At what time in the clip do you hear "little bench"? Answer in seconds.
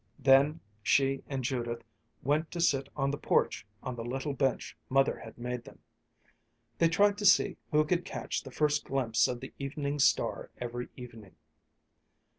4.03-4.75